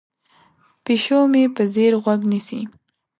[0.83, 2.61] پیشو مې په ځیر غوږ نیسي.